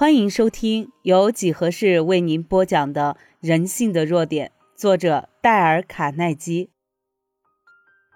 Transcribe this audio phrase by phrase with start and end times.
[0.00, 6.70] 欢迎收听由几何式为您播讲的《人性的弱点》，作者戴尔·卡耐基。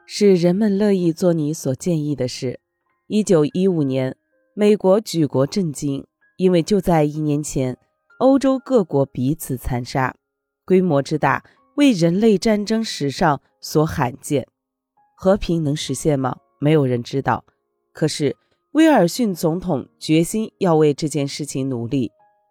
[0.07, 2.59] 使人们乐意做你所建议的事。
[3.07, 4.17] 一九一五年，
[4.55, 6.07] 美国举国震惊，
[6.39, 7.77] 因为就在一年前，
[8.19, 10.16] 欧洲各国彼此残杀，
[10.64, 11.45] 规模之大，
[11.77, 14.48] 为人类战争史上所罕见。
[15.14, 16.39] 和平能实现吗？
[16.59, 17.45] 没有人知道。
[17.93, 18.35] 可是。
[18.75, 22.11] 威尔逊总统决心要为这件事情努力，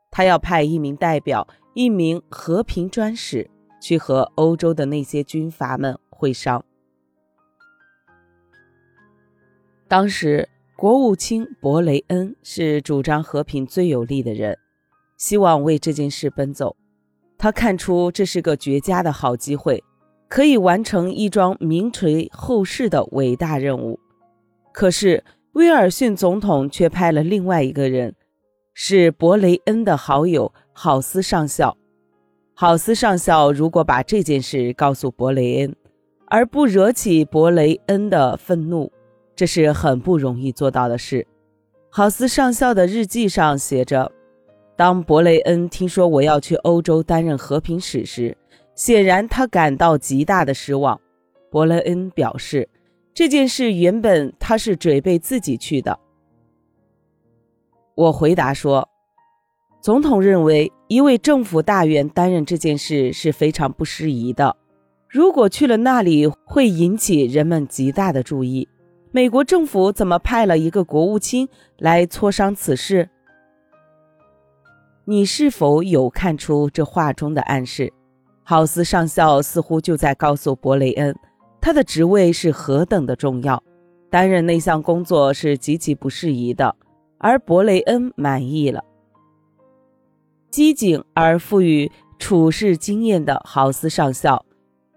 [0.10, 6.64] 他要派一名代表，一名和平专使，去和欧洲的那些军阀们会商。
[9.90, 10.48] 当时，
[10.78, 14.58] 国务卿伯雷恩是主张和平最有力的人，
[15.18, 16.78] 希望为这件事奔走。
[17.38, 19.84] 他看出这是个绝佳的好机会，
[20.30, 24.00] 可以完成一桩名垂后世的伟大任务。
[24.72, 25.22] 可是。
[25.54, 28.16] 威尔逊总统却派了另外一个人，
[28.74, 31.78] 是伯雷恩的好友郝斯上校。
[32.56, 35.76] 郝斯上校如果把这件事告诉伯雷恩，
[36.26, 38.92] 而不惹起伯雷恩的愤怒，
[39.36, 41.28] 这是很不容易做到的事。
[41.92, 44.12] 郝斯上校的日记上写着
[44.76, 48.36] ：“当伯雷恩听说我要去欧洲担任和平使时，
[48.74, 51.00] 显然他感到极大的失望。”
[51.52, 52.68] 伯雷恩表示。
[53.14, 56.00] 这件事原本他是准备自己去的。
[57.96, 58.90] 我回答说，
[59.82, 64.58] 总统认为一位政府大员担任这件事是非常不适宜的。
[65.08, 68.68] 如果去了那里，会引起人们极大的注意。
[69.12, 73.10] 美国政府怎么派了一个国务卿来磋商此事？
[75.06, 77.94] 你是否有看出这话中的暗示？
[78.42, 81.16] 豪斯上校似乎就在告诉伯雷恩。
[81.66, 83.64] 他的职位是何等的重要，
[84.10, 86.76] 担任那项工作是极其不适宜的，
[87.18, 88.84] 而伯雷恩满意了。
[90.52, 91.90] 机警而富于
[92.20, 94.46] 处事经验的豪斯上校，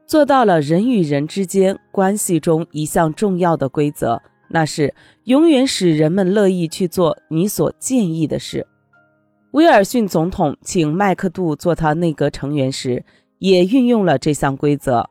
[0.06, 4.92] 做到了人与人之间关系中一项重要的规则，那是
[5.22, 8.66] 永远使人们乐意去做你所建议的事。
[9.52, 13.04] 威尔逊总统请麦克杜做他内阁成员时，
[13.38, 15.08] 也运用了这项规则。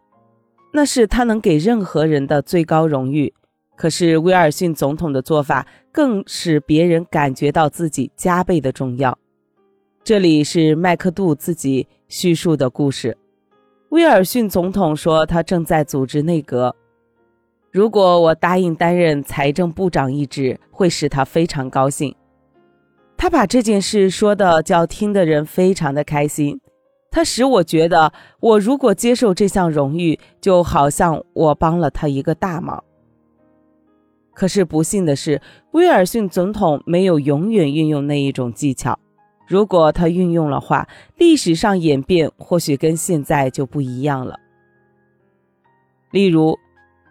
[0.75, 3.33] 那是他能给任何人的最高荣誉。
[3.77, 9.17] 可是威尔逊总统的做法更使别人感觉到自己加倍的重要。
[10.03, 13.17] 这里是麦克杜自己叙述的故事。
[13.89, 16.75] 威尔逊总统说，他正在组织内阁。
[17.71, 22.13] 如果我答应担任财政部长一职，会使他非常高兴。
[23.15, 26.59] 他把这件事说的叫听的人非常的开心。
[27.15, 28.11] 他使我觉得，
[28.41, 32.83] 我如果接受这项荣誉，就好像我帮了他一个大忙。
[34.33, 38.99] 可是不幸的是，威尔逊总统没有永远运用那一种技巧。
[39.47, 44.37] 如果他运用了话，历史上演变或许跟现在就不一样了。
[46.11, 46.57] 例如，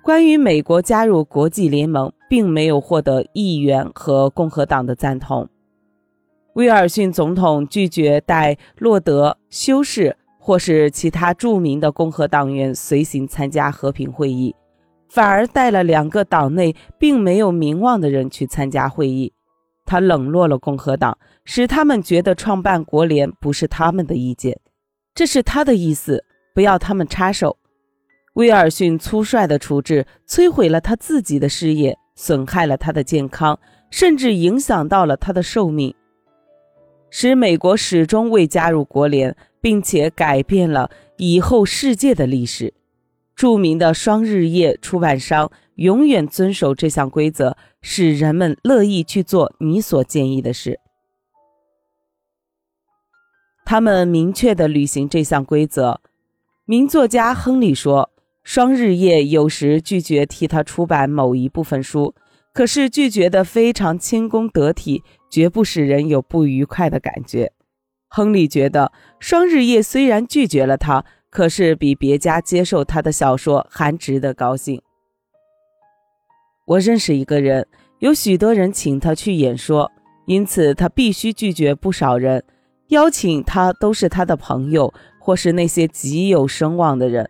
[0.02, 5.48] 关于美国加入国际联盟，并没有获得议员和共和党的赞同。
[6.54, 14.54] 威尔逊总统拒绝带洛德、修士或是其他著名的共和党员随行参加和平会议，
[15.08, 19.32] 反而带了两个党内并没有名望的人去参加会议。
[19.84, 24.58] 他冷落了共和党，使他们觉得创办国联不是他们的意见，
[25.12, 27.58] 这是他的意思，不要他们插手。
[28.34, 33.58] 威尔逊粗率的处置摧毁了他自己的事业，损害了他的健康，
[33.90, 35.92] 甚至影响到了他的寿命。
[37.16, 42.74] 使美国始终未加入国联，并且改变了以后世界的历史。
[43.36, 50.80] 著名的双日夜出版商永远遵守这项规则，使人们乐意去做你所建议的事。
[53.64, 56.00] 他们明确地履行这项规则。
[56.64, 58.10] 名作家亨利说
[58.42, 62.12] ：“双日夜有时拒绝替他出版某一部分书。”
[62.52, 65.02] 可是拒绝的非常谦恭得体，
[65.34, 67.50] 绝不使人有不愉快的感觉。
[68.06, 74.80] 亨利觉得双日夜虽然拒绝了他，可是比别家接受他的小说还值得高兴。
[76.66, 77.66] 我认识一个人，
[77.98, 79.90] 有许多人请他去演说，
[80.26, 82.44] 因此他必须拒绝不少人
[82.90, 87.28] 邀请他，都是他的朋友或是那些极有声望的人。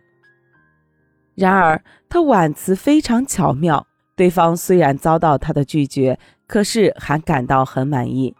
[1.33, 3.87] 然而他婉辞非常巧妙。
[4.15, 6.17] 对方虽然遭到他的拒绝，
[6.47, 8.33] 可是还感到很满意。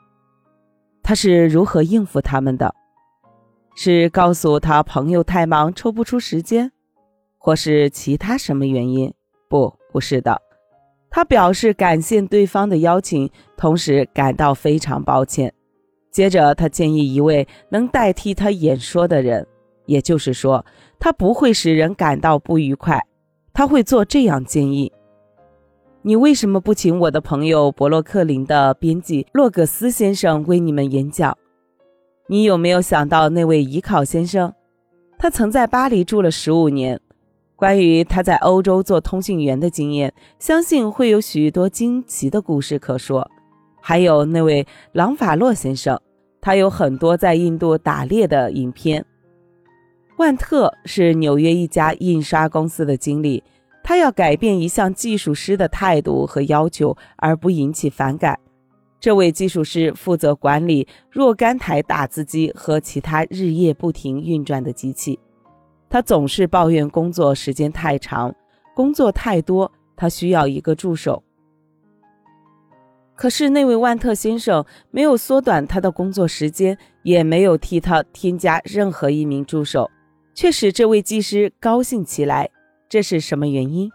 [1.04, 2.74] 他是如何应付他们的？
[3.75, 6.72] 是告诉他朋友太忙抽不出时间，
[7.38, 9.13] 或是其他什么原因？
[9.50, 10.42] 不，不是的。
[11.10, 15.54] 他表示感谢对方的邀请，同时感到非常抱歉。
[16.10, 19.45] 接着，他建议一位能代替他演说的人，
[19.86, 20.66] 也就是说，
[20.98, 23.06] 他不会使人感到不愉快。
[23.54, 24.92] 他会做这样建议：
[26.07, 31.36] 你为什么不请我的朋友伯洛克林的编辑洛格斯先生为你们演讲？
[32.28, 34.54] 你有没有想到那位伊考先生？
[35.18, 37.02] 他曾在巴黎住了十五年。
[37.56, 43.28] 关于他在欧洲做通讯员的经验，相信会有许多惊奇的故事可说。
[43.81, 46.00] 还有那位朗法洛先生，
[46.40, 49.04] 他有很多在印度打猎的影片。
[50.19, 53.44] 万特是纽约一家印刷公司的经理，
[53.87, 58.39] 他要改变一项技术师的态度和要求，而不引起反感。
[58.99, 65.19] 这位技术师负责管理若干台打字机和其他日夜不停运转的机器。
[65.87, 68.33] 他总是抱怨工作时间太长，
[68.73, 71.21] 工作太多，他需要一个助手。
[73.15, 79.91] 可是那位万特先生没有缩短他的工作时间，也没有替他添加任何一名助手，
[80.33, 82.49] 却使这位技师高兴起来。
[82.87, 83.91] 这是什么原因？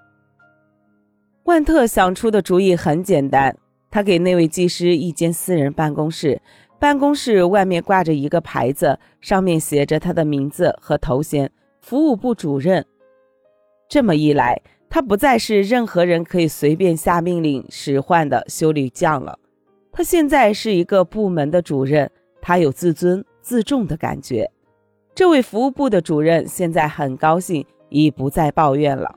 [1.45, 3.57] 万特想出的主意很简单。
[3.91, 6.41] 他给那位技师一间私人办公室，
[6.79, 11.51] 办公室外面挂着一个牌子，上面写着他的名字和头衔——
[11.83, 12.87] 服务部主任。
[13.89, 19.37] 这么一来，他不再是任何人可以随便下命令使唤的修理匠了。
[19.91, 22.09] 他现在是一个部门的主任，
[22.41, 24.49] 他有自尊自重的感觉。
[25.17, 29.15] 这位服务部的主任现在很高兴，已不再抱怨了。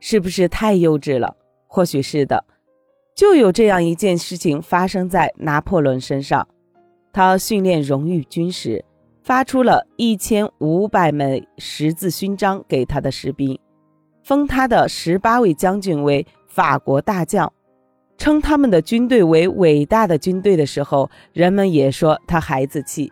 [0.00, 1.36] 是不是太幼稚了？
[1.68, 2.44] 或许是的。
[3.14, 6.46] 就有这样一件事情发生在拿破仑身上。
[7.12, 8.84] 他训练荣誉军时，
[9.22, 13.58] 发出了一千五百枚十字勋章给他的士兵，
[14.22, 17.50] 封他的十八位将军为法国大将，
[18.18, 23.10] 称他们的军队为伟大的军队的时候，人们也说他孩子气，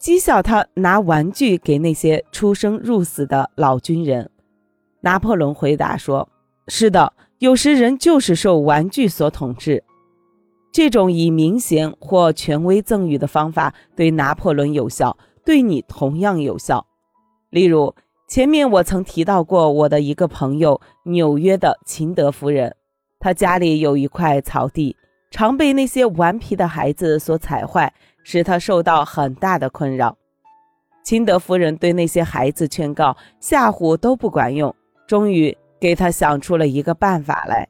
[0.00, 4.30] 讥笑他拿玩具给那些出生入死的老军人。
[5.02, 6.28] 拿破仑回答说
[6.68, 9.82] ：“是的。”有时人就是受玩具所统治，
[10.70, 16.86] 这种以名衔或权威赠予的方法对拿破仑有效，对你同样有效。
[17.48, 17.94] 例如，
[18.28, 22.76] 前面我曾提到过我的一个朋友，纽约的秦德夫人，
[23.18, 24.94] 她家里有一块草地，
[25.30, 30.16] 常被那些顽皮的孩子所踩坏，使他受到很大的困扰。
[31.02, 34.74] 秦德夫人对那些孩子劝告、吓唬都不管用，
[35.06, 35.56] 终于。
[35.80, 37.66] 给他想出了一个办法来，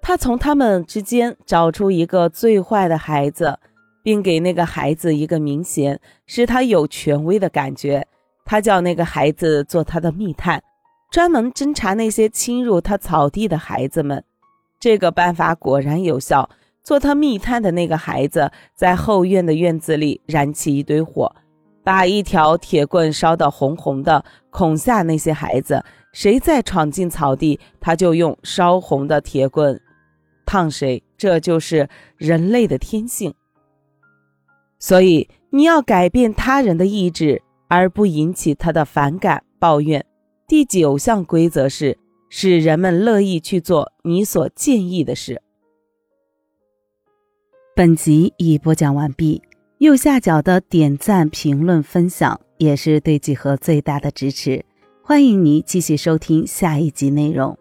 [0.00, 3.58] 他从他们之间找出一个最坏的孩子，
[4.02, 8.08] 并给那个孩子一个名衔，使他有权威的感觉。
[8.46, 10.62] 他叫那个孩子做他的密探，
[11.10, 14.24] 专门侦查那些侵入他草地的孩子们。
[14.80, 16.48] 这个办法果然有效。
[16.82, 21.34] 做他密探的那个孩子在后院的院子里燃起一堆火。
[21.82, 25.82] 把一条铁棍烧得红红的，恐吓那些孩子。
[26.12, 29.80] 谁再闯进草地，他就用烧红的铁棍
[30.44, 31.02] 烫谁。
[31.16, 33.32] 这就是人类的天性。
[34.78, 40.04] 所以你要改变他人的意志，而不引起他的反感、抱怨。
[40.46, 41.98] 第九项规则是
[42.28, 45.40] 使人们乐意去做你所建议的事。
[47.80, 49.40] 本集已播讲完毕。
[49.78, 54.62] 右下角的点赞、评论、分享也是对几何最大的支持。
[55.02, 57.58] 欢迎您继续收听下一集内容。